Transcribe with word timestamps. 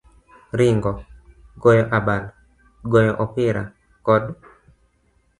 Ringo, 0.59 0.91
goyo 1.65 1.83
abal, 1.97 2.23
goyo 2.93 3.13
opira, 3.25 3.63
kod 4.05 4.23